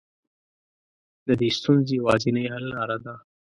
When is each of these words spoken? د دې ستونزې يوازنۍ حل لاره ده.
د 1.27 1.29
دې 1.39 1.49
ستونزې 1.59 1.93
يوازنۍ 1.99 2.45
حل 2.53 2.65
لاره 2.75 2.97
ده. 3.05 3.15